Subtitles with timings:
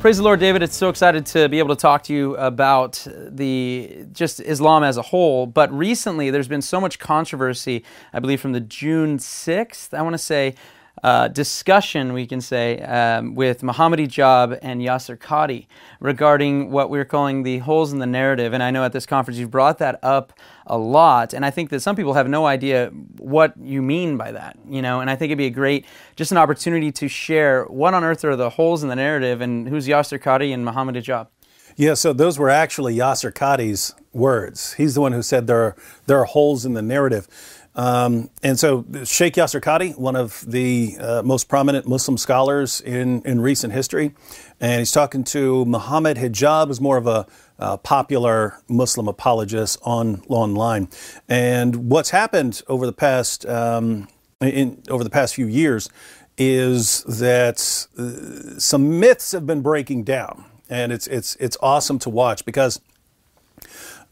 [0.00, 0.62] Praise the Lord, David.
[0.62, 4.96] It's so excited to be able to talk to you about the just Islam as
[4.96, 5.46] a whole.
[5.46, 7.84] But recently, there's been so much controversy.
[8.14, 10.54] I believe from the June 6th, I want to say,
[11.02, 15.66] uh, discussion, we can say, um, with Muhammad Hijab and Yasir Qadhi
[16.00, 18.52] regarding what we're calling the holes in the narrative.
[18.52, 20.32] And I know at this conference you've brought that up
[20.66, 21.32] a lot.
[21.32, 24.82] And I think that some people have no idea what you mean by that, you
[24.82, 25.00] know.
[25.00, 25.86] And I think it'd be a great,
[26.16, 29.68] just an opportunity to share what on earth are the holes in the narrative and
[29.68, 31.28] who's Yasir Qadhi and Muhammad Hijab.
[31.76, 34.74] Yeah, so those were actually Yasir Qadhi's words.
[34.74, 37.26] He's the one who said there are, there are holes in the narrative.
[37.76, 43.22] Um, and so Sheikh Yasir Qadhi, one of the uh, most prominent Muslim scholars in,
[43.22, 44.12] in recent history,
[44.60, 47.26] and he's talking to Muhammad Hijab, who's more of a
[47.58, 50.88] uh, popular Muslim apologist on online.
[51.28, 54.08] And what's happened over the past um,
[54.40, 55.88] in, over the past few years
[56.36, 62.10] is that uh, some myths have been breaking down, and it's it's it's awesome to
[62.10, 62.80] watch because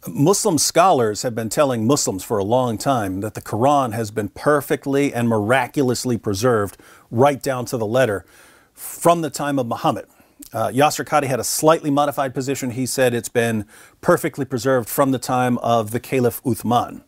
[0.06, 4.28] Muslim scholars have been telling Muslims for a long time that the Quran has been
[4.28, 6.76] perfectly and miraculously preserved
[7.10, 8.24] right down to the letter
[8.72, 10.06] from the time of Muhammad.
[10.52, 12.70] Uh, Yasir Qadhi had a slightly modified position.
[12.70, 13.66] He said it's been
[14.00, 17.02] perfectly preserved from the time of the Caliph Uthman.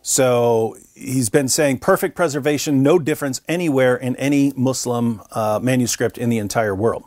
[0.00, 6.28] So he's been saying perfect preservation, no difference anywhere in any Muslim uh, manuscript in
[6.30, 7.04] the entire world.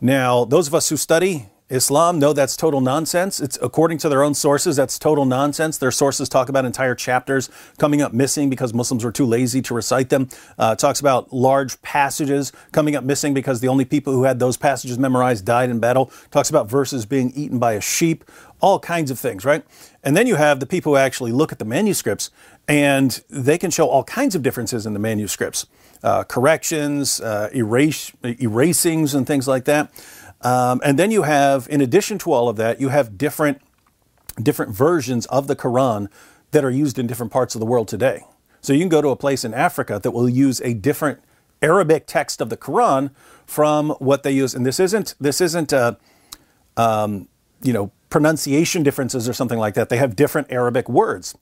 [0.00, 3.40] Now, those of us who study Islam, no, that's total nonsense.
[3.40, 5.78] It's according to their own sources, that's total nonsense.
[5.78, 9.74] Their sources talk about entire chapters coming up missing because Muslims were too lazy to
[9.74, 10.28] recite them.
[10.58, 14.56] Uh, talks about large passages coming up missing because the only people who had those
[14.56, 16.12] passages memorized died in battle.
[16.30, 18.24] Talks about verses being eaten by a sheep,
[18.60, 19.64] all kinds of things, right?
[20.04, 22.30] And then you have the people who actually look at the manuscripts
[22.68, 25.66] and they can show all kinds of differences in the manuscripts,
[26.04, 29.90] uh, corrections, uh, erase, erasings, and things like that.
[30.42, 33.60] Um, and then you have, in addition to all of that, you have different
[34.42, 36.08] different versions of the Quran
[36.50, 38.22] that are used in different parts of the world today.
[38.60, 41.20] So you can go to a place in Africa that will use a different
[41.62, 43.10] Arabic text of the Quran
[43.46, 45.94] from what they use, and this isn't this isn't uh,
[46.76, 47.28] um,
[47.62, 49.88] you know pronunciation differences or something like that.
[49.88, 51.36] They have different Arabic words,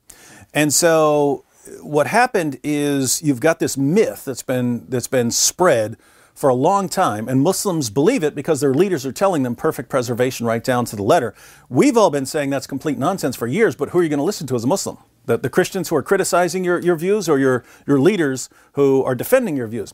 [0.53, 1.43] and so
[1.81, 5.97] what happened is you've got this myth that's been that's been spread
[6.35, 9.89] for a long time, and Muslims believe it because their leaders are telling them perfect
[9.89, 11.33] preservation right down to the letter.
[11.69, 14.23] We've all been saying that's complete nonsense for years, but who are you going to
[14.23, 14.97] listen to as a Muslim?
[15.25, 19.15] The, the Christians who are criticizing your, your views or your, your leaders who are
[19.15, 19.93] defending your views?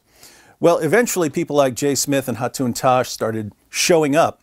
[0.60, 4.42] Well, eventually, people like Jay Smith and Hatun Tash started showing up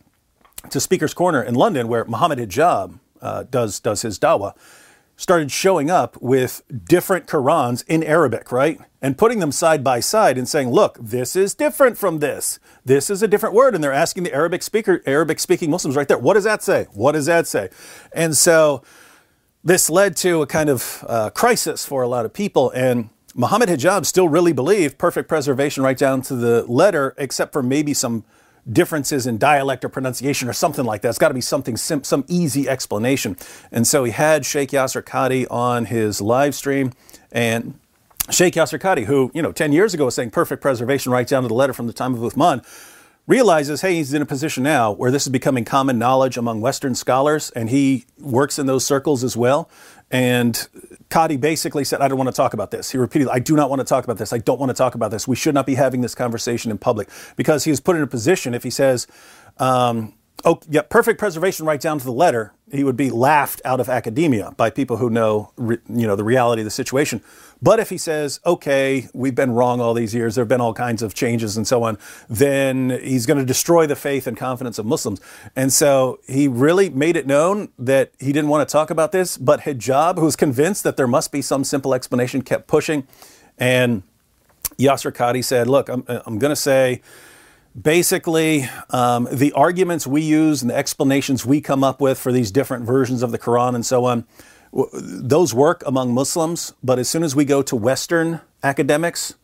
[0.69, 4.53] to Speaker's Corner in London, where Muhammad Hijab uh, does, does his dawah
[5.19, 8.79] started showing up with different Qurans in Arabic, right?
[9.01, 12.57] And putting them side by side and saying, look, this is different from this.
[12.85, 13.75] This is a different word.
[13.75, 16.87] And they're asking the Arabic speaker, Arabic speaking Muslims right there, what does that say?
[16.93, 17.67] What does that say?
[18.13, 18.81] And so
[19.61, 22.71] this led to a kind of uh, crisis for a lot of people.
[22.71, 27.61] And Muhammad Hijab still really believed perfect preservation right down to the letter, except for
[27.61, 28.23] maybe some
[28.71, 31.09] differences in dialect or pronunciation or something like that.
[31.09, 33.37] It's got to be something, sim- some easy explanation.
[33.71, 36.93] And so he had Sheikh Yasir Qadhi on his live stream
[37.31, 37.79] and
[38.29, 41.43] Sheikh Yasir Qadhi, who, you know, 10 years ago was saying perfect preservation right down
[41.43, 42.63] to the letter from the time of Uthman,
[43.25, 46.95] realizes, hey, he's in a position now where this is becoming common knowledge among Western
[46.95, 49.69] scholars, and he works in those circles as well.
[50.11, 50.67] And
[51.09, 52.91] Qadhi basically said, I don't want to talk about this.
[52.91, 54.33] He repeated, I do not want to talk about this.
[54.33, 55.27] I don't want to talk about this.
[55.27, 58.07] We should not be having this conversation in public because he is put in a
[58.07, 59.07] position if he says,
[59.57, 60.13] um,
[60.45, 63.89] oh, yeah, perfect preservation right down to the letter, he would be laughed out of
[63.89, 67.21] academia by people who know, re, you know, the reality of the situation.
[67.61, 70.73] But if he says, okay, we've been wrong all these years, there have been all
[70.73, 71.97] kinds of changes and so on,
[72.29, 75.19] then he's going to destroy the faith and confidence of Muslims.
[75.55, 79.37] And so he really made it known that he didn't want to talk about this,
[79.37, 83.07] but Hijab, who was convinced that there must be some simple explanation, kept pushing.
[83.57, 84.03] And
[84.77, 87.01] Yasir Qadhi said, look, I'm, I'm going to say,
[87.79, 92.51] basically, um, the arguments we use and the explanations we come up with for these
[92.51, 94.25] different versions of the Quran and so on,
[94.93, 99.35] those work among Muslims, but as soon as we go to Western academics,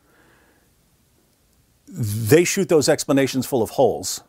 [1.88, 4.22] they shoot those explanations full of holes,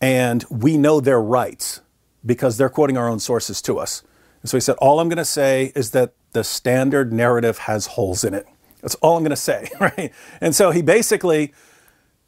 [0.00, 1.80] and we know they're right
[2.24, 4.02] because they're quoting our own sources to us.
[4.42, 7.86] And so he said, All I'm going to say is that the standard narrative has
[7.86, 8.46] holes in it.
[8.80, 10.12] That's all I'm going to say, right?
[10.40, 11.52] And so he basically,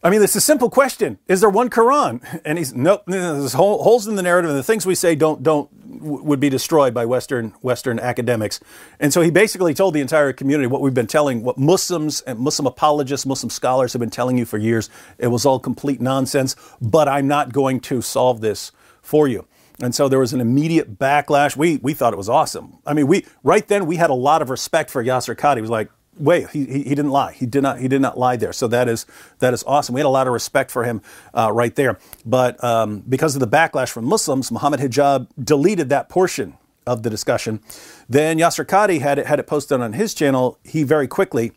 [0.06, 2.22] I mean, it's a simple question: Is there one Quran?
[2.44, 3.02] And he's nope.
[3.08, 5.68] There's holes in the narrative, and the things we say don't don't
[6.00, 8.60] would be destroyed by Western Western academics.
[9.00, 12.38] And so he basically told the entire community what we've been telling, what Muslims and
[12.38, 14.90] Muslim apologists, Muslim scholars have been telling you for years.
[15.18, 16.54] It was all complete nonsense.
[16.80, 18.70] But I'm not going to solve this
[19.02, 19.48] for you.
[19.82, 21.56] And so there was an immediate backlash.
[21.56, 22.78] We, we thought it was awesome.
[22.86, 25.56] I mean, we right then we had a lot of respect for Yasir Qadhi.
[25.56, 27.32] He was like, wait, he, he, he, didn't lie.
[27.32, 28.52] He did not he did not lie there.
[28.52, 29.06] So that is
[29.38, 29.94] that is awesome.
[29.94, 31.02] We had a lot of respect for him
[31.34, 31.98] uh, right there.
[32.24, 37.10] But um, because of the backlash from Muslims, Muhammad Hijab deleted that portion of the
[37.10, 37.60] discussion.
[38.08, 40.58] Then Yasir Qadhi had it had it posted on his channel.
[40.64, 41.52] He very quickly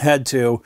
[0.00, 0.62] had to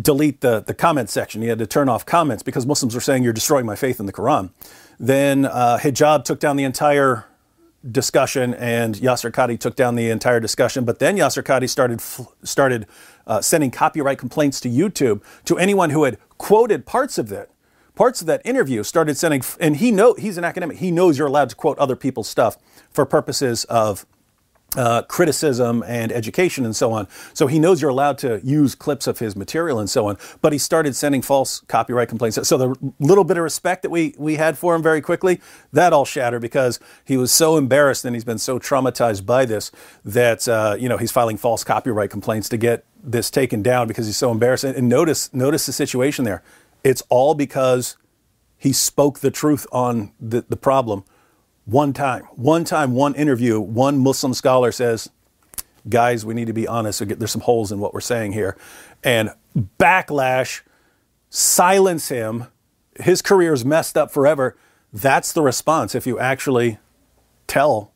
[0.00, 1.42] delete the, the comment section.
[1.42, 4.06] He had to turn off comments because Muslims were saying you're destroying my faith in
[4.06, 4.50] the Quran.
[4.98, 7.26] Then uh, Hijab took down the entire
[7.90, 10.84] discussion, and Yasir Qadhi took down the entire discussion.
[10.84, 12.00] But then Yasir Qadhi started
[12.46, 12.86] started
[13.26, 17.50] uh, sending copyright complaints to YouTube to anyone who had quoted parts of it.
[17.94, 20.78] Parts of that interview started sending, and he know he's an academic.
[20.78, 22.56] He knows you're allowed to quote other people's stuff
[22.90, 24.06] for purposes of
[24.76, 27.06] uh, criticism and education and so on.
[27.34, 30.16] So he knows you're allowed to use clips of his material and so on.
[30.40, 32.38] But he started sending false copyright complaints.
[32.48, 35.40] So the little bit of respect that we, we had for him very quickly,
[35.72, 39.70] that all shattered because he was so embarrassed and he's been so traumatized by this
[40.04, 44.06] that, uh, you know, he's filing false copyright complaints to get this taken down because
[44.06, 44.64] he's so embarrassed.
[44.64, 46.42] And notice, notice the situation there.
[46.84, 47.96] It's all because
[48.56, 51.04] he spoke the truth on the, the problem
[51.64, 55.10] one time, one time, one interview, one Muslim scholar says,
[55.88, 57.06] guys, we need to be honest.
[57.06, 58.56] There's some holes in what we're saying here.
[59.04, 59.30] And
[59.78, 60.62] backlash,
[61.30, 62.46] silence him.
[63.00, 64.56] His career is messed up forever.
[64.92, 66.78] That's the response if you actually
[67.46, 67.92] tell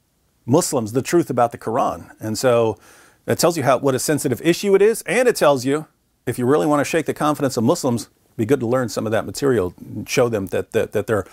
[0.46, 2.10] Muslims the truth about the Quran.
[2.20, 2.78] And so
[3.24, 5.02] that tells you how, what a sensitive issue it is.
[5.02, 5.86] And it tells you
[6.24, 9.06] if you really want to shake the confidence of Muslims, be good to learn some
[9.06, 11.26] of that material and show them that, that, that there are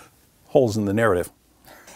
[0.46, 1.30] holes in the narrative.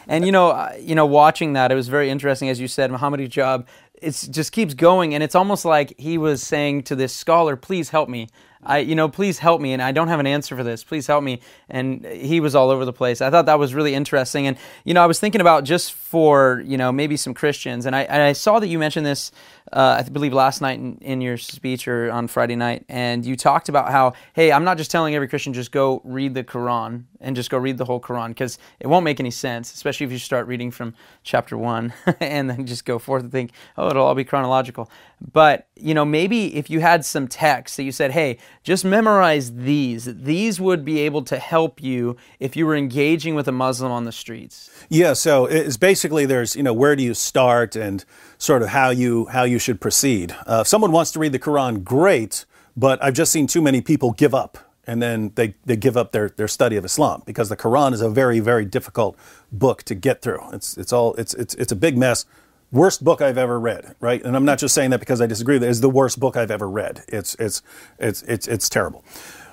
[0.09, 2.91] And you know, uh, you know, watching that, it was very interesting, as you said,
[2.91, 3.67] Muhammad Hijab.
[4.01, 7.91] It just keeps going, and it's almost like he was saying to this scholar, "Please
[7.91, 8.29] help me.
[8.69, 10.85] I, you know, please help me, and I don't have an answer for this.
[10.85, 13.21] Please help me." And he was all over the place.
[13.21, 16.63] I thought that was really interesting, and you know, I was thinking about just for
[16.65, 19.33] you know maybe some Christians, and I, and I saw that you mentioned this
[19.73, 23.37] uh, I believe last night in, in, your speech or on Friday night, and you
[23.37, 27.05] talked about how, hey, I'm not just telling every Christian just go read the Quran
[27.21, 30.13] and just go read the whole Quran because it won't make any sense, especially if
[30.13, 34.07] you start reading from chapter one and then just go forth and think, oh, it'll
[34.07, 34.91] all be chronological.
[35.21, 39.55] But you know, maybe if you had some text that you said, hey, just memorize
[39.55, 40.05] these.
[40.05, 44.05] These would be able to help you if you were engaging with a Muslim on
[44.05, 44.71] the streets.
[44.89, 45.13] Yeah.
[45.13, 48.05] So it's basically there's you know where do you start and
[48.39, 50.35] sort of how you how you should proceed.
[50.47, 52.45] Uh, if someone wants to read the Quran, great,
[52.77, 54.59] but I've just seen too many people give up
[54.89, 58.01] and then they, they give up their, their study of Islam because the Quran is
[58.01, 59.17] a very very difficult
[59.53, 60.51] book to get through.
[60.53, 62.25] It's it's all it's it's it's a big mess.
[62.71, 64.23] Worst book I've ever read, right?
[64.23, 65.69] And I'm not just saying that because I disagree with it.
[65.69, 67.03] It's the worst book I've ever read.
[67.09, 67.63] It's it's
[67.99, 69.05] it's it's it's terrible.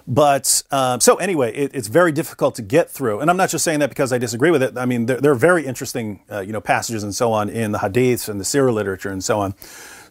[0.08, 3.64] But um, so anyway, it, it's very difficult to get through, and I'm not just
[3.64, 4.78] saying that because I disagree with it.
[4.78, 7.72] I mean, there, there are very interesting, uh, you know, passages and so on in
[7.72, 9.56] the Hadiths and the Sirah literature and so on.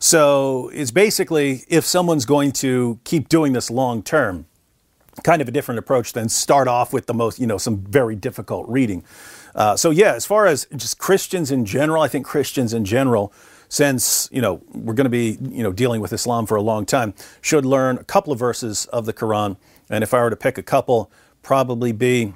[0.00, 4.46] So it's basically if someone's going to keep doing this long term,
[5.22, 8.16] kind of a different approach than start off with the most, you know, some very
[8.16, 9.04] difficult reading.
[9.54, 13.32] Uh, so yeah, as far as just Christians in general, I think Christians in general
[13.68, 16.86] since you know we're going to be you know dealing with Islam for a long
[16.86, 19.56] time, should learn a couple of verses of the Quran
[19.90, 21.10] and if I were to pick a couple,
[21.42, 22.34] probably be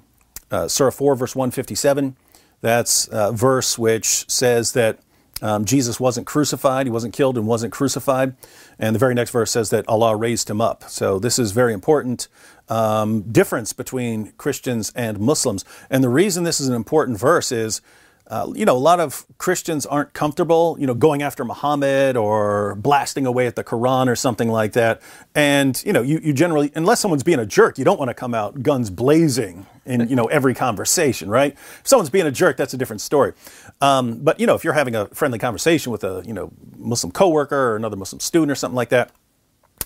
[0.50, 2.16] uh, Surah 4, verse 157.
[2.60, 4.98] That's a verse which says that
[5.42, 8.34] um, Jesus wasn't crucified, he wasn't killed and wasn't crucified.
[8.78, 10.84] And the very next verse says that Allah raised him up.
[10.88, 12.28] So this is very important
[12.68, 15.64] um, difference between Christians and Muslims.
[15.90, 17.80] And the reason this is an important verse is
[18.28, 22.74] uh, you know, a lot of Christians aren't comfortable, you know, going after Muhammad or
[22.74, 25.00] blasting away at the Quran or something like that.
[25.34, 28.14] And, you know, you, you generally, unless someone's being a jerk, you don't want to
[28.14, 31.52] come out guns blazing in, you know, every conversation, right?
[31.52, 33.32] If someone's being a jerk, that's a different story.
[33.80, 37.10] Um, but, you know, if you're having a friendly conversation with a, you know, Muslim
[37.10, 39.10] coworker or another Muslim student or something like that,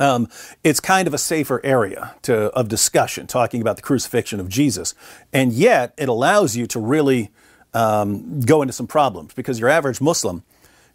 [0.00, 0.26] um,
[0.64, 4.94] it's kind of a safer area to, of discussion, talking about the crucifixion of Jesus.
[5.32, 7.30] And yet, it allows you to really
[7.74, 10.42] um, go into some problems because your average Muslim,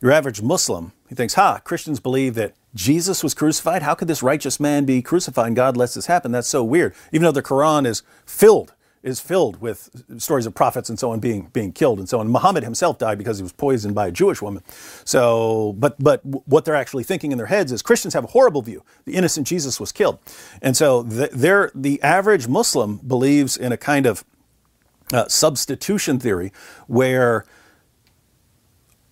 [0.01, 3.81] your average Muslim, he thinks, ha, Christians believe that Jesus was crucified.
[3.81, 6.31] How could this righteous man be crucified and God lets this happen?
[6.31, 6.93] That's so weird.
[7.11, 11.19] Even though the Quran is filled is filled with stories of prophets and so on
[11.19, 12.27] being being killed and so on.
[12.27, 14.63] Muhammad himself died because he was poisoned by a Jewish woman.
[15.05, 18.61] So, but but what they're actually thinking in their heads is Christians have a horrible
[18.61, 18.83] view.
[19.05, 20.19] The innocent Jesus was killed,
[20.61, 24.25] and so they're the average Muslim believes in a kind of
[25.13, 26.51] uh, substitution theory
[26.87, 27.45] where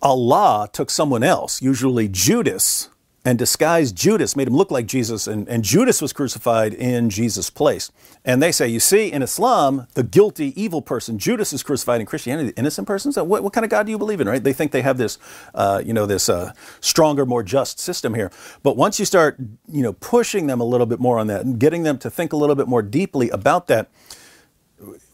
[0.02, 2.90] Allah took someone else, usually Judas,
[3.28, 7.50] and disguised Judas, made him look like Jesus, and, and Judas was crucified in Jesus'
[7.50, 7.92] place.
[8.24, 12.06] And they say, you see, in Islam, the guilty, evil person, Judas is crucified in
[12.06, 13.12] Christianity, the innocent person.
[13.12, 14.44] So what, what kind of God do you believe in, right?
[14.44, 15.18] They think they have this,
[15.56, 18.32] uh, you know, this uh, stronger, more just system here.
[18.62, 19.38] But once you start,
[19.68, 22.32] you know, pushing them a little bit more on that and getting them to think
[22.32, 23.90] a little bit more deeply about that,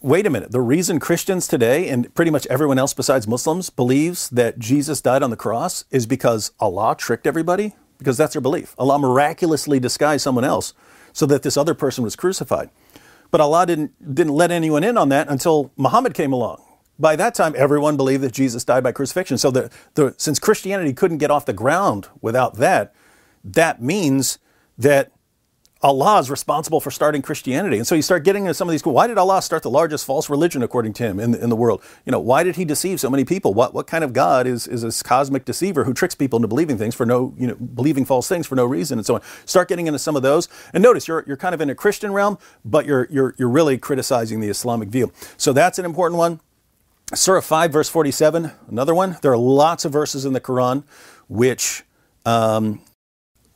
[0.01, 0.51] wait a minute.
[0.51, 5.23] The reason Christians today and pretty much everyone else besides Muslims believes that Jesus died
[5.23, 8.75] on the cross is because Allah tricked everybody because that's their belief.
[8.79, 10.73] Allah miraculously disguised someone else
[11.13, 12.69] so that this other person was crucified.
[13.29, 16.63] But Allah didn't, didn't let anyone in on that until Muhammad came along.
[16.97, 19.37] By that time, everyone believed that Jesus died by crucifixion.
[19.37, 22.93] So the, the, since Christianity couldn't get off the ground without that,
[23.43, 24.39] that means
[24.77, 25.11] that
[25.83, 27.77] Allah is responsible for starting Christianity.
[27.77, 30.05] And so you start getting into some of these, why did Allah start the largest
[30.05, 31.81] false religion according to him in in the world?
[32.05, 33.53] You know, why did he deceive so many people?
[33.53, 36.77] What, what kind of God is, is this cosmic deceiver who tricks people into believing
[36.77, 39.21] things for no, you know, believing false things for no reason and so on?
[39.45, 40.47] Start getting into some of those.
[40.73, 43.77] And notice you're, you're kind of in a Christian realm, but you're, you're, you're really
[43.77, 45.11] criticizing the Islamic view.
[45.37, 46.41] So that's an important one.
[47.13, 49.17] Surah 5, verse 47, another one.
[49.21, 50.83] There are lots of verses in the Quran
[51.27, 51.83] which,
[52.25, 52.81] um,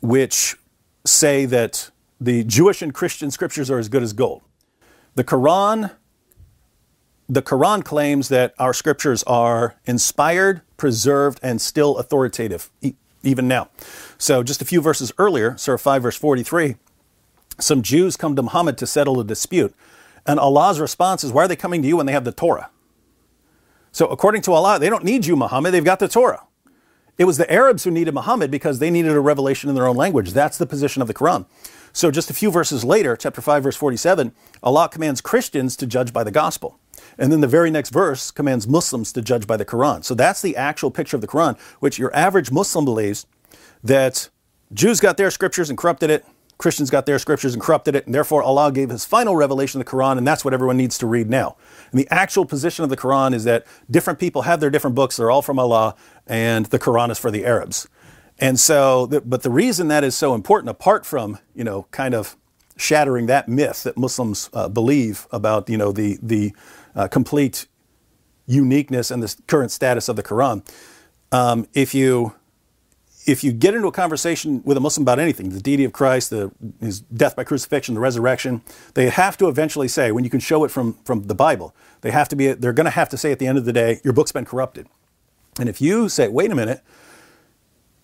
[0.01, 0.55] which
[1.05, 4.41] say that the Jewish and Christian scriptures are as good as gold.
[5.15, 5.91] The Quran,
[7.27, 13.69] the Quran claims that our scriptures are inspired, preserved, and still authoritative, e- even now.
[14.17, 16.75] So, just a few verses earlier, Surah 5, verse 43,
[17.59, 19.73] some Jews come to Muhammad to settle a dispute.
[20.25, 22.69] And Allah's response is, Why are they coming to you when they have the Torah?
[23.91, 26.45] So, according to Allah, they don't need you, Muhammad, they've got the Torah.
[27.17, 29.95] It was the Arabs who needed Muhammad because they needed a revelation in their own
[29.95, 30.33] language.
[30.33, 31.45] That's the position of the Quran.
[31.95, 36.11] So, just a few verses later, chapter 5, verse 47, Allah commands Christians to judge
[36.11, 36.77] by the gospel.
[37.17, 40.03] And then the very next verse commands Muslims to judge by the Quran.
[40.03, 43.25] So, that's the actual picture of the Quran, which your average Muslim believes
[43.81, 44.27] that
[44.73, 46.25] Jews got their scriptures and corrupted it,
[46.57, 49.85] Christians got their scriptures and corrupted it, and therefore Allah gave his final revelation of
[49.85, 51.55] the Quran, and that's what everyone needs to read now.
[51.91, 55.15] And the actual position of the Quran is that different people have their different books,
[55.15, 55.95] they're all from Allah,
[56.27, 57.87] and the Quran is for the Arabs.
[58.39, 62.35] And so, but the reason that is so important, apart from, you know, kind of
[62.77, 66.53] shattering that myth that Muslims uh, believe about, you know, the, the
[66.95, 67.67] uh, complete
[68.45, 70.67] uniqueness and the current status of the Quran,
[71.31, 72.35] um, if you
[73.25, 76.29] if you get into a conversation with a Muslim about anything, the deity of Christ,
[76.29, 78.61] the, his death by crucifixion, the resurrection,
[78.93, 82.11] they have to eventually say, when you can show it from, from the Bible, they
[82.11, 83.99] have to be, they're going to have to say at the end of the day,
[84.03, 84.87] your book's been corrupted.
[85.59, 86.83] And if you say, wait a minute,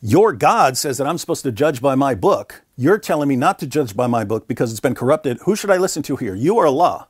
[0.03, 2.63] your God says that I'm supposed to judge by my book.
[2.75, 5.37] You're telling me not to judge by my book because it's been corrupted.
[5.43, 6.33] Who should I listen to here?
[6.33, 7.07] You or Allah?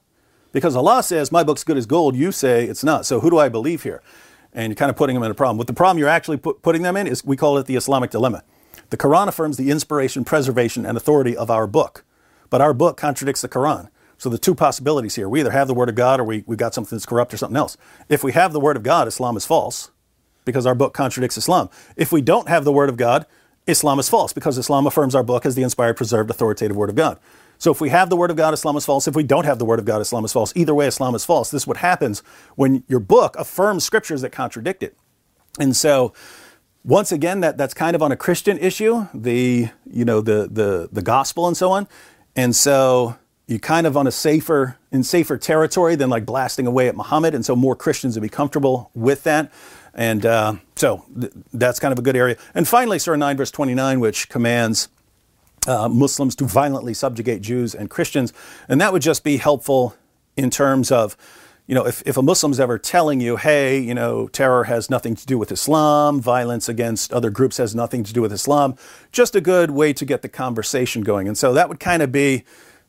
[0.52, 2.18] Because Allah says my book's good as gold.
[2.18, 3.06] You say it's not.
[3.06, 4.04] So who do I believe here?
[4.52, 5.58] And you're kind of putting them in a problem.
[5.58, 8.12] What the problem you're actually put, putting them in is we call it the Islamic
[8.12, 8.44] dilemma.
[8.90, 12.04] The Quran affirms the inspiration, preservation, and authority of our book,
[12.50, 13.88] but our book contradicts the Quran.
[14.18, 16.58] So the two possibilities here: we either have the Word of God, or we we
[16.58, 17.78] got something that's corrupt or something else.
[18.10, 19.92] If we have the Word of God, Islam is false
[20.46, 21.70] because our book contradicts Islam.
[21.96, 23.26] If we don't have the Word of God,
[23.68, 26.96] Islam is false because Islam affirms our book as the inspired, preserved, authoritative Word of
[26.96, 27.20] God.
[27.58, 29.08] So if we have the Word of God, Islam is false.
[29.08, 30.52] If we don't have the Word of God, Islam is false.
[30.56, 31.52] Either way, Islam is false.
[31.52, 32.24] This is what happens
[32.56, 34.98] when your book affirms scriptures that contradict it.
[35.60, 36.14] And so,
[36.84, 40.90] once again, that, that's kind of on a Christian issue, the you know the the
[40.92, 41.88] the gospel and so on.
[42.36, 46.88] And so you kind of on a safer in safer territory than like blasting away
[46.88, 47.36] at Muhammad.
[47.36, 49.52] And so more Christians would be comfortable with that.
[49.94, 52.38] And uh, so th- that's kind of a good area.
[52.54, 54.90] And finally, Surah 9, verse 29, which commands
[55.68, 58.34] uh, Muslims to violently subjugate Jews and Christians.
[58.68, 59.96] And that would just be helpful
[60.38, 61.18] in terms of,
[61.68, 65.16] you know, if, if a Muslim's ever telling you, hey, you know, terror has nothing
[65.16, 68.76] to do with Islam, violence against other groups has nothing to do with Islam,
[69.12, 71.28] just a good way to get the conversation going.
[71.28, 72.44] And so that would kind of be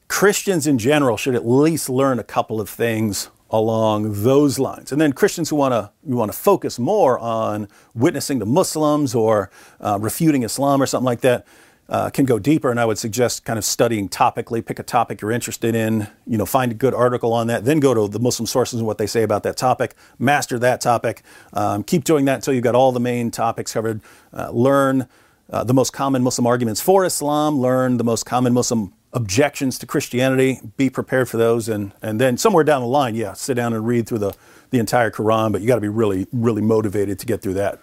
[0.08, 4.90] Christians in general should at least learn a couple of things along those lines.
[4.90, 9.50] And then Christians who want to want to focus more on witnessing to Muslims or
[9.80, 11.46] uh, refuting Islam or something like that,
[11.88, 14.64] uh, can go deeper, and I would suggest kind of studying topically.
[14.64, 17.80] Pick a topic you're interested in, you know, find a good article on that, then
[17.80, 19.94] go to the Muslim sources and what they say about that topic.
[20.18, 21.22] Master that topic.
[21.52, 24.00] Um, keep doing that until you've got all the main topics covered.
[24.32, 25.06] Uh, learn
[25.50, 27.58] uh, the most common Muslim arguments for Islam.
[27.58, 30.60] Learn the most common Muslim objections to Christianity.
[30.76, 33.86] Be prepared for those, and and then somewhere down the line, yeah, sit down and
[33.86, 34.34] read through the
[34.70, 35.52] the entire Quran.
[35.52, 37.80] But you got to be really really motivated to get through that.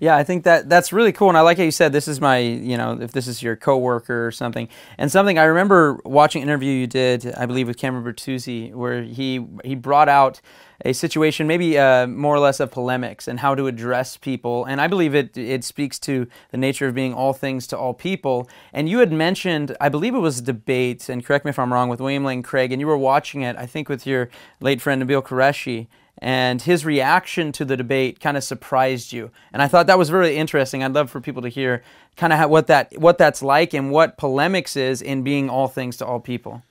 [0.00, 2.20] Yeah, I think that that's really cool, and I like how you said this is
[2.20, 6.42] my, you know, if this is your coworker or something, and something I remember watching
[6.42, 10.40] an interview you did, I believe with Cameron Bertuzzi, where he he brought out
[10.84, 14.80] a situation, maybe uh, more or less of polemics and how to address people, and
[14.80, 18.48] I believe it it speaks to the nature of being all things to all people.
[18.72, 21.72] And you had mentioned, I believe it was a debate, and correct me if I'm
[21.72, 24.28] wrong, with William Lane Craig, and you were watching it, I think, with your
[24.60, 25.88] late friend Nabeel Qureshi
[26.20, 29.30] and his reaction to the debate kind of surprised you.
[29.52, 30.82] And I thought that was really interesting.
[30.82, 31.82] I'd love for people to hear
[32.16, 35.96] kind of what that what that's like and what polemics is in being all things
[35.98, 36.62] to all people.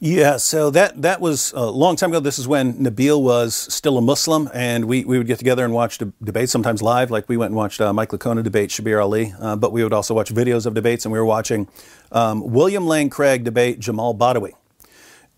[0.00, 2.20] Yeah, so that that was a long time ago.
[2.20, 5.74] This is when Nabeel was still a Muslim, and we, we would get together and
[5.74, 7.10] watch de- debates, sometimes live.
[7.10, 9.92] Like we went and watched uh, Mike Licona debate Shabir Ali, uh, but we would
[9.92, 11.66] also watch videos of debates, and we were watching
[12.12, 14.52] um, William Lane Craig debate Jamal Badawi.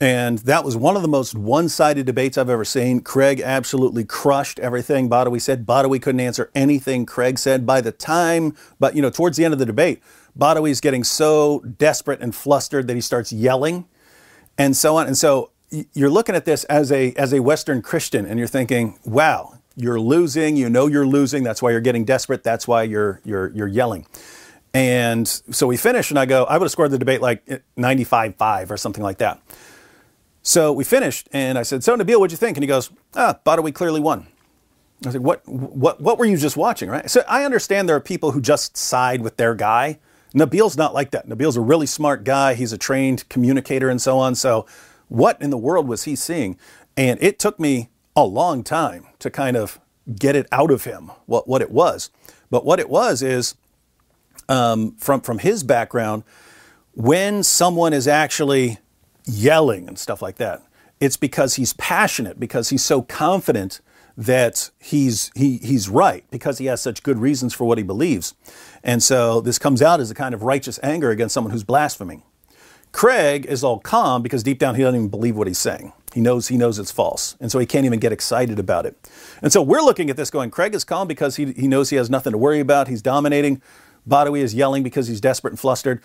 [0.00, 3.00] And that was one of the most one sided debates I've ever seen.
[3.00, 5.66] Craig absolutely crushed everything Badawi said.
[5.66, 7.66] Badawi couldn't answer anything Craig said.
[7.66, 10.02] By the time, but you know, towards the end of the debate,
[10.38, 13.86] Badawi's getting so desperate and flustered that he starts yelling
[14.56, 15.06] and so on.
[15.06, 15.50] And so
[15.92, 20.00] you're looking at this as a, as a Western Christian and you're thinking, wow, you're
[20.00, 20.56] losing.
[20.56, 21.42] You know you're losing.
[21.42, 22.42] That's why you're getting desperate.
[22.42, 24.06] That's why you're, you're, you're yelling.
[24.72, 27.42] And so we finish, and I go, I would have scored the debate like
[27.76, 29.42] 95 5 or something like that.
[30.42, 33.38] So we finished, and I said, "So Nabeel, what'd you think?" And he goes, "Ah,
[33.44, 34.26] Badawi clearly won."
[35.06, 35.46] I said, "What?
[35.46, 36.00] What?
[36.00, 37.10] What were you just watching?" Right?
[37.10, 39.98] So I understand there are people who just side with their guy.
[40.34, 41.28] Nabeel's not like that.
[41.28, 42.54] Nabeel's a really smart guy.
[42.54, 44.34] He's a trained communicator and so on.
[44.34, 44.64] So,
[45.08, 46.56] what in the world was he seeing?
[46.96, 49.80] And it took me a long time to kind of
[50.18, 52.10] get it out of him what what it was.
[52.50, 53.54] But what it was is
[54.48, 56.24] um, from from his background,
[56.94, 58.78] when someone is actually
[59.30, 60.62] yelling and stuff like that.
[61.00, 63.80] It's because he's passionate, because he's so confident
[64.16, 68.34] that he's he, he's right, because he has such good reasons for what he believes.
[68.82, 72.22] And so this comes out as a kind of righteous anger against someone who's blaspheming.
[72.92, 75.92] Craig is all calm because deep down he doesn't even believe what he's saying.
[76.12, 77.36] He knows he knows it's false.
[77.40, 78.96] And so he can't even get excited about it.
[79.42, 81.96] And so we're looking at this going, Craig is calm because he, he knows he
[81.96, 82.88] has nothing to worry about.
[82.88, 83.62] He's dominating.
[84.08, 86.02] Badawi is yelling because he's desperate and flustered.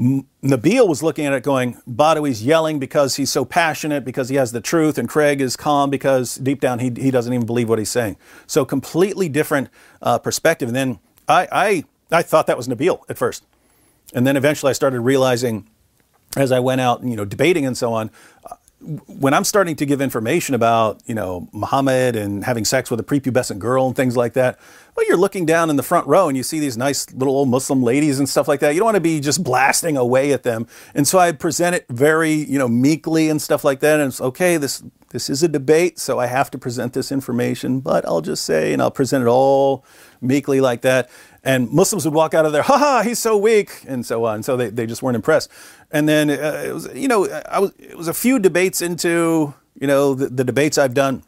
[0.00, 4.50] Nabeel was looking at it going, Badawi's yelling because he's so passionate, because he has
[4.50, 7.78] the truth, and Craig is calm because deep down he, he doesn't even believe what
[7.78, 8.16] he's saying.
[8.46, 9.68] So completely different
[10.00, 10.68] uh, perspective.
[10.70, 13.44] And then I, I, I thought that was Nabeel at first.
[14.14, 15.68] And then eventually I started realizing
[16.36, 18.10] as I went out, you know, debating and so on,
[18.80, 23.02] when I'm starting to give information about, you know, Muhammad and having sex with a
[23.02, 24.58] prepubescent girl and things like that,
[24.96, 27.48] well, you're looking down in the front row and you see these nice little old
[27.48, 28.72] Muslim ladies and stuff like that.
[28.74, 30.66] You don't want to be just blasting away at them.
[30.94, 34.00] And so I present it very, you know, meekly and stuff like that.
[34.00, 37.80] And it's okay, this this is a debate, so I have to present this information,
[37.80, 39.84] but I'll just say, and I'll present it all
[40.20, 41.10] meekly like that.
[41.42, 44.42] And Muslims would walk out of there, ha ha, he's so weak, and so on.
[44.42, 45.50] So they, they just weren't impressed.
[45.90, 49.54] And then uh, it was, you know, I was, it was a few debates into,
[49.74, 51.22] you know, the, the debates I've done.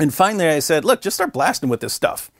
[0.00, 2.30] And finally I said, look, just start blasting with this stuff.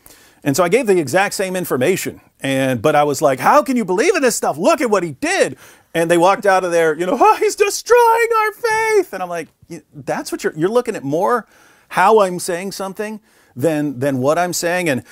[0.44, 2.20] And so I gave the exact same information.
[2.40, 4.58] And but I was like, how can you believe in this stuff?
[4.58, 5.56] Look at what he did.
[5.94, 9.12] And they walked out of there, you know, oh, he's destroying our faith.
[9.12, 9.48] And I'm like,
[9.92, 11.46] that's what you're you're looking at more
[11.88, 13.20] how I'm saying something
[13.54, 14.88] than than what I'm saying.
[14.88, 15.02] And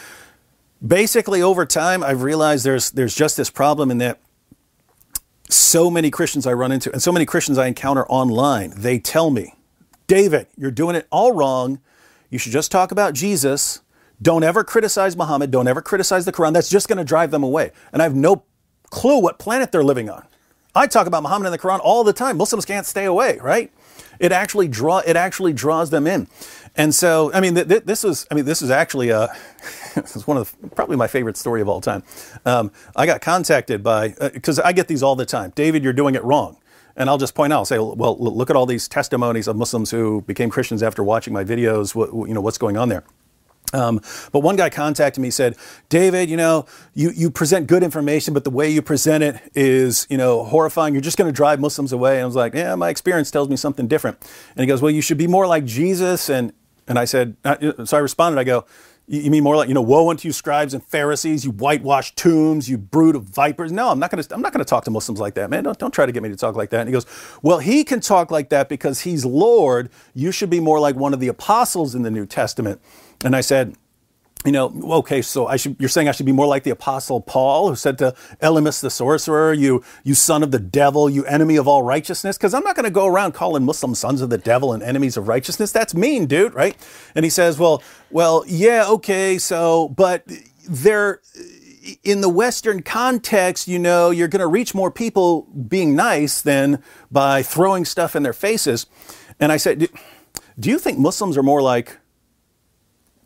[0.87, 4.21] basically over time I've realized there's there's just this problem in that
[5.49, 9.31] so many Christians I run into and so many Christians I encounter online, they tell
[9.31, 9.55] me,
[10.07, 11.81] David, you're doing it all wrong.
[12.31, 13.81] You should just talk about Jesus.
[14.21, 15.51] Don't ever criticize Muhammad.
[15.51, 16.53] Don't ever criticize the Quran.
[16.53, 17.73] That's just going to drive them away.
[17.93, 18.45] And I have no
[18.91, 20.27] clue what planet they're living on.
[20.75, 22.37] I talk about Muhammad and the Quran all the time.
[22.37, 23.73] Muslims can't stay away, right?
[24.19, 26.27] It actually draw it actually draws them in.
[26.77, 29.29] And so, I mean, th- th- this was, I mean, this is actually a,
[29.95, 32.03] this is one of the, probably my favorite story of all time.
[32.45, 35.53] Um, I got contacted by, because uh, I get these all the time.
[35.55, 36.57] David, you're doing it wrong.
[36.97, 39.91] And I'll just point out, I'll say, well, look at all these testimonies of Muslims
[39.91, 41.93] who became Christians after watching my videos.
[41.93, 43.03] What, you know, what's going on there?
[43.73, 45.57] Um, but one guy contacted me said,
[45.89, 50.07] David, you know, you, you present good information, but the way you present it is,
[50.09, 50.95] you know, horrifying.
[50.95, 52.15] You're just going to drive Muslims away.
[52.15, 54.19] And I was like, yeah, my experience tells me something different.
[54.55, 56.29] And he goes, well, you should be more like Jesus.
[56.29, 56.53] And,
[56.87, 58.65] and I said, uh, so I responded, I go,
[59.07, 62.17] You you mean more like, you know, woe unto you scribes and Pharisees, you whitewashed
[62.17, 63.71] tombs, you brood of vipers.
[63.73, 65.65] No, I'm not going to I'm not going to talk to Muslims like that, man.
[65.65, 66.81] Don't don't try to get me to talk like that.
[66.81, 67.07] And he goes,
[67.43, 69.91] "Well, he can talk like that because he's Lord.
[70.15, 72.81] You should be more like one of the apostles in the New Testament."
[73.25, 73.75] And I said,
[74.45, 77.21] you know, okay, so I should, you're saying I should be more like the apostle
[77.23, 81.57] Paul, who said to Elymas the sorcerer, you, you son of the devil, you enemy
[81.57, 82.37] of all righteousness?
[82.37, 85.17] Because I'm not going to go around calling Muslims sons of the devil and enemies
[85.17, 85.73] of righteousness.
[85.73, 86.77] That's mean, dude, right?
[87.15, 90.25] And he says, well, well, yeah, okay, so, but
[90.69, 91.23] they're,
[92.03, 96.83] in the Western context, you know, you're going to reach more people being nice than
[97.11, 98.87] by throwing stuff in their faces.
[99.39, 99.89] And I said,
[100.59, 101.99] do you think Muslims are more like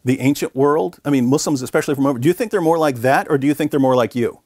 [0.08, 0.98] the ancient world?
[1.04, 3.46] I mean, Muslims, especially from over, do you think they're more like that or do
[3.46, 4.40] you think they're more like you?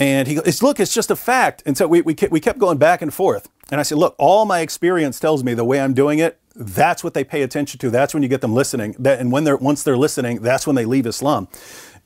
[0.00, 1.62] And he goes, look, it's just a fact.
[1.64, 3.48] And so we, we, we kept going back and forth.
[3.70, 7.04] And I said, look, all my experience tells me the way I'm doing it, that's
[7.04, 7.90] what they pay attention to.
[7.90, 8.96] That's when you get them listening.
[8.98, 11.46] That, and when they're, once they're listening, that's when they leave Islam.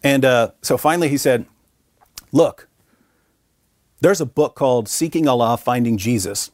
[0.05, 1.47] And uh, so finally he said,
[2.33, 2.69] look,
[4.01, 6.51] there's a book called Seeking Allah, Finding Jesus.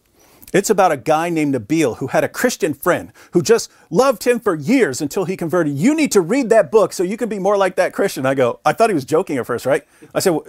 [0.54, 4.38] It's about a guy named Nabeel who had a Christian friend who just loved him
[4.38, 5.76] for years until he converted.
[5.76, 8.24] You need to read that book so you can be more like that Christian.
[8.24, 9.84] I go, I thought he was joking at first, right?
[10.14, 10.46] I said, well,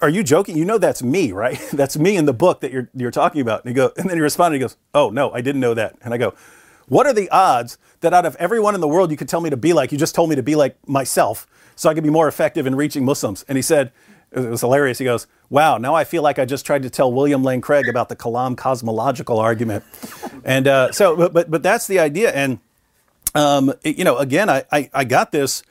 [0.00, 0.56] are you joking?
[0.56, 1.60] You know that's me, right?
[1.72, 3.64] that's me in the book that you're you're talking about.
[3.64, 4.56] And he go, and then he responded.
[4.56, 6.32] He goes, "Oh no, I didn't know that." And I go,
[6.88, 9.50] "What are the odds that out of everyone in the world you could tell me
[9.50, 9.92] to be like?
[9.92, 11.46] You just told me to be like myself,
[11.76, 13.92] so I could be more effective in reaching Muslims." And he said,
[14.32, 14.98] it was hilarious.
[14.98, 17.88] He goes, "Wow, now I feel like I just tried to tell William Lane Craig
[17.88, 19.84] about the Kalam cosmological argument."
[20.44, 22.30] and uh, so, but, but but that's the idea.
[22.32, 22.58] And
[23.34, 25.62] um, it- you know, again, I, I I got this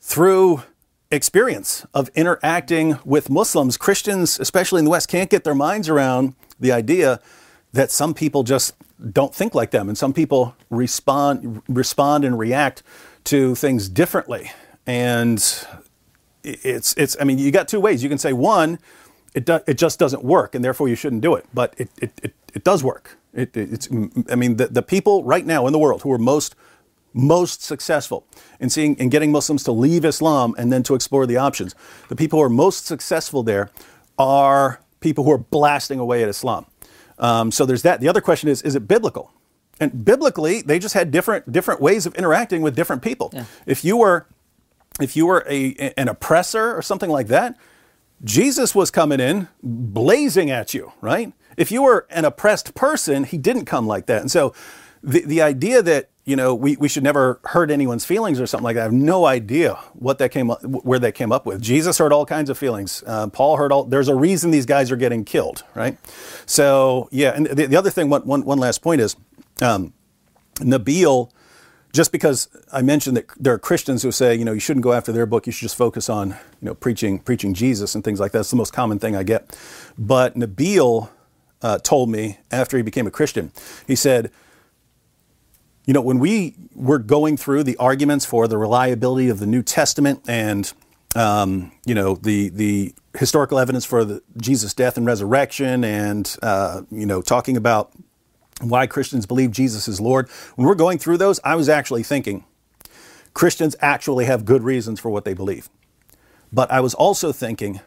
[0.00, 0.62] through
[1.10, 3.76] experience of interacting with Muslims.
[3.76, 7.20] Christians, especially in the West, can't get their minds around the idea
[7.72, 8.74] that some people just
[9.12, 12.82] don't think like them, and some people respond respond and react
[13.24, 14.50] to things differently.
[14.86, 15.38] And
[16.42, 18.02] it's it's I mean you got two ways.
[18.02, 18.78] You can say one,
[19.34, 21.46] it do, it just doesn't work, and therefore you shouldn't do it.
[21.52, 23.18] But it it, it, it does work.
[23.34, 23.88] It, it's
[24.30, 26.54] I mean the, the people right now in the world who are most
[27.14, 28.26] most successful
[28.60, 31.74] in seeing in getting Muslims to leave Islam and then to explore the options.
[32.08, 33.70] The people who are most successful there
[34.18, 36.66] are people who are blasting away at Islam.
[37.18, 38.00] Um, so there's that.
[38.00, 39.32] The other question is: Is it biblical?
[39.80, 43.32] And biblically, they just had different different ways of interacting with different people.
[43.66, 44.26] If you were
[45.00, 47.56] if you were a, an oppressor or something like that,
[48.24, 51.32] Jesus was coming in blazing at you, right?
[51.56, 54.20] If you were an oppressed person, he didn't come like that.
[54.20, 54.54] And so
[55.02, 58.64] the, the idea that, you know, we, we should never hurt anyone's feelings or something
[58.64, 61.62] like that, I have no idea what that came up, where that came up with.
[61.62, 63.02] Jesus hurt all kinds of feelings.
[63.06, 65.96] Uh, Paul hurt all, there's a reason these guys are getting killed, right?
[66.44, 67.30] So, yeah.
[67.30, 69.16] And the, the other thing, one, one, one last point is,
[69.62, 69.94] um,
[70.56, 71.30] Nabeel,
[71.98, 74.92] just because I mentioned that there are Christians who say, you know, you shouldn't go
[74.92, 78.20] after their book, you should just focus on, you know, preaching preaching Jesus and things
[78.20, 78.38] like that.
[78.38, 79.58] It's the most common thing I get.
[79.98, 81.08] But Nabeel
[81.60, 83.50] uh, told me after he became a Christian,
[83.84, 84.30] he said,
[85.86, 89.64] you know, when we were going through the arguments for the reliability of the New
[89.64, 90.72] Testament and
[91.16, 96.82] um, you know the the historical evidence for the Jesus' death and resurrection, and uh,
[96.92, 97.90] you know talking about
[98.60, 100.28] why Christians believe Jesus is Lord.
[100.56, 102.44] When we're going through those, I was actually thinking
[103.34, 105.68] Christians actually have good reasons for what they believe.
[106.52, 107.80] But I was also thinking,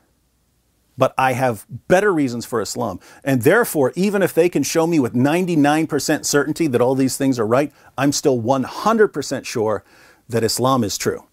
[0.97, 2.99] but I have better reasons for Islam.
[3.23, 7.39] And therefore, even if they can show me with 99% certainty that all these things
[7.39, 9.83] are right, I'm still 100% sure
[10.29, 11.25] that Islam is true.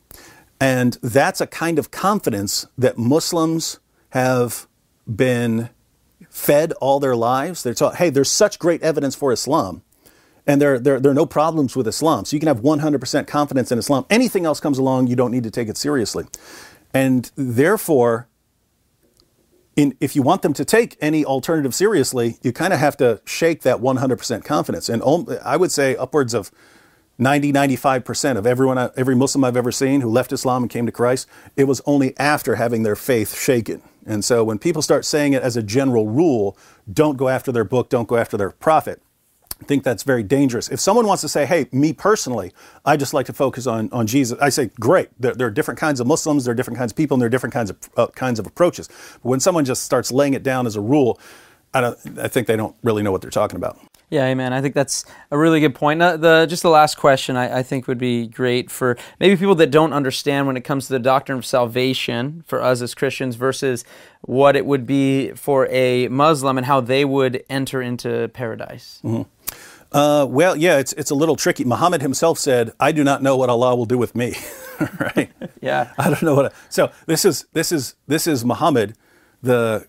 [0.60, 3.78] And that's a kind of confidence that Muslims
[4.10, 4.66] have
[5.06, 5.70] been
[6.38, 7.62] fed all their lives.
[7.62, 9.82] They're taught, hey, there's such great evidence for Islam,
[10.46, 12.24] and there, there, there are no problems with Islam.
[12.24, 14.06] So you can have 100% confidence in Islam.
[14.08, 16.24] Anything else comes along, you don't need to take it seriously.
[16.94, 18.28] And therefore,
[19.76, 23.20] in, if you want them to take any alternative seriously, you kind of have to
[23.26, 24.88] shake that 100% confidence.
[24.88, 25.02] And
[25.44, 26.50] I would say upwards of
[27.18, 30.92] 90, 95% of everyone, every Muslim I've ever seen who left Islam and came to
[30.92, 33.82] Christ, it was only after having their faith shaken.
[34.08, 36.56] And so when people start saying it as a general rule,
[36.92, 39.02] don't go after their book, don't go after their prophet,
[39.60, 40.68] I think that's very dangerous.
[40.68, 42.52] If someone wants to say, hey, me personally,
[42.84, 45.08] I just like to focus on, on Jesus, I say, great.
[45.18, 47.26] There, there are different kinds of Muslims, there are different kinds of people, and there
[47.26, 48.88] are different kinds of, uh, kinds of approaches.
[49.14, 51.20] But when someone just starts laying it down as a rule,
[51.74, 53.78] I, don't, I think they don't really know what they're talking about.
[54.10, 54.54] Yeah, amen.
[54.54, 56.00] I think that's a really good point.
[56.00, 59.54] Uh, the just the last question I, I think would be great for maybe people
[59.56, 63.36] that don't understand when it comes to the doctrine of salvation for us as Christians
[63.36, 63.84] versus
[64.22, 69.02] what it would be for a Muslim and how they would enter into paradise.
[69.92, 71.64] Uh, well, yeah, it's it's a little tricky.
[71.64, 74.34] Muhammad himself said, "I do not know what Allah will do with me."
[75.00, 75.30] right?
[75.60, 75.92] Yeah.
[75.98, 76.46] I don't know what.
[76.46, 78.94] I, so this is this is this is Muhammad,
[79.42, 79.86] the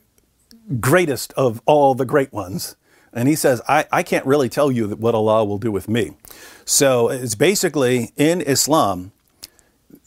[0.79, 2.75] greatest of all the great ones,
[3.13, 6.11] and he says, "I I can't really tell you what Allah will do with me."
[6.65, 9.11] So it's basically in Islam,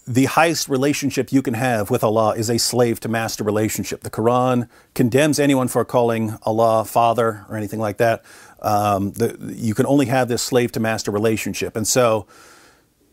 [0.07, 4.03] the highest relationship you can have with Allah is a slave to master relationship.
[4.03, 8.25] The Quran condemns anyone for calling Allah Father or anything like that.
[8.61, 11.77] Um, the, you can only have this slave to master relationship.
[11.77, 12.27] And so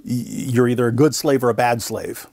[0.04, 2.28] you're either a good slave or a bad slave.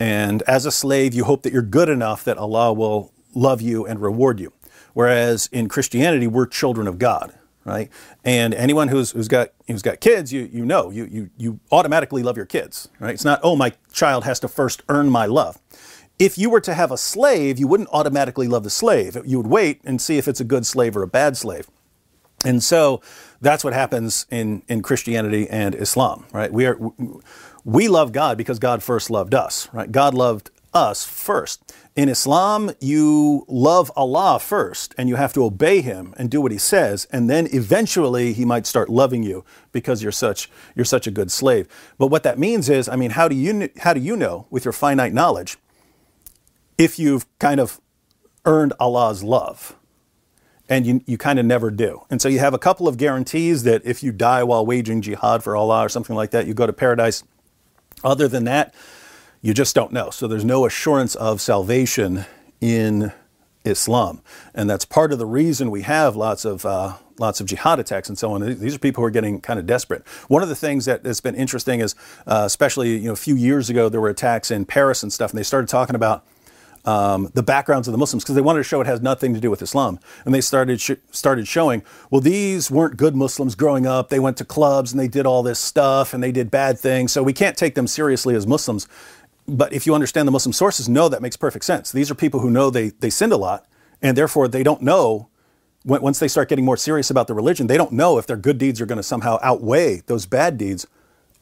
[0.00, 3.84] And as a slave, you hope that you're good enough that Allah will love you
[3.86, 4.52] and reward you.
[4.98, 7.32] Whereas in Christianity, we're children of God
[7.64, 7.90] right?
[8.24, 12.22] And anyone who's, who's got who's got kids, you you know, you you you automatically
[12.22, 13.12] love your kids, right?
[13.12, 15.58] It's not oh my child has to first earn my love.
[16.18, 19.18] If you were to have a slave, you wouldn't automatically love the slave.
[19.26, 21.68] You would wait and see if it's a good slave or a bad slave.
[22.44, 23.02] And so
[23.40, 26.50] that's what happens in, in Christianity and Islam, right?
[26.52, 26.78] We are
[27.64, 29.92] we love God because God first loved us, right?
[29.92, 31.74] God loved us first.
[31.96, 36.52] In Islam, you love Allah first and you have to obey him and do what
[36.52, 41.06] he says and then eventually he might start loving you because you're such you're such
[41.06, 41.66] a good slave.
[41.98, 44.64] But what that means is, I mean, how do you how do you know with
[44.64, 45.58] your finite knowledge
[46.76, 47.80] if you've kind of
[48.44, 49.74] earned Allah's love?
[50.70, 52.02] And you, you kind of never do.
[52.10, 55.42] And so you have a couple of guarantees that if you die while waging jihad
[55.42, 57.24] for Allah or something like that, you go to paradise.
[58.04, 58.74] Other than that,
[59.40, 60.10] you just don't know.
[60.10, 62.24] So there's no assurance of salvation
[62.60, 63.12] in
[63.64, 64.20] Islam,
[64.54, 68.08] and that's part of the reason we have lots of uh, lots of jihad attacks
[68.08, 68.58] and so on.
[68.58, 70.06] These are people who are getting kind of desperate.
[70.28, 71.94] One of the things that has been interesting is,
[72.26, 75.30] uh, especially you know, a few years ago, there were attacks in Paris and stuff,
[75.30, 76.24] and they started talking about.
[76.84, 79.40] Um, the backgrounds of the Muslims because they wanted to show it has nothing to
[79.40, 83.84] do with Islam, and they started sh- started showing well these weren't good Muslims growing
[83.84, 84.08] up.
[84.08, 87.12] They went to clubs and they did all this stuff and they did bad things,
[87.12, 88.86] so we can't take them seriously as Muslims
[89.48, 91.90] but if you understand the Muslim sources, no, that makes perfect sense.
[91.90, 93.66] These are people who know they, they sinned a lot,
[94.02, 95.28] and therefore they don't know,
[95.84, 98.36] when, once they start getting more serious about the religion, they don't know if their
[98.36, 100.86] good deeds are going to somehow outweigh those bad deeds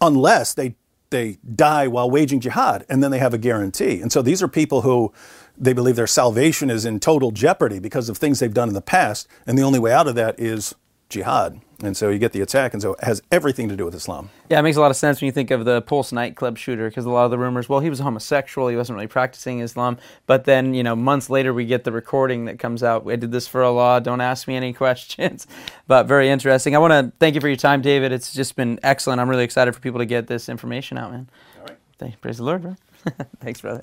[0.01, 0.77] unless they,
[1.11, 4.01] they die while waging jihad, and then they have a guarantee.
[4.01, 5.13] And so these are people who
[5.59, 8.81] they believe their salvation is in total jeopardy because of things they've done in the
[8.81, 10.75] past, and the only way out of that is
[11.09, 11.61] jihad.
[11.83, 14.31] And so you get the attack, and so it has everything to do with Islam.
[14.49, 16.89] Yeah, it makes a lot of sense when you think of the Pulse nightclub shooter,
[16.89, 19.99] because a lot of the rumors, well, he was homosexual, he wasn't really practicing Islam.
[20.27, 23.07] But then, you know, months later, we get the recording that comes out.
[23.07, 25.47] I did this for Allah, don't ask me any questions.
[25.87, 26.75] but very interesting.
[26.75, 28.11] I want to thank you for your time, David.
[28.11, 29.21] It's just been excellent.
[29.21, 31.29] I'm really excited for people to get this information out, man.
[31.59, 31.77] All right.
[31.99, 32.77] Thank, praise the Lord, bro.
[33.41, 33.83] Thanks, brother.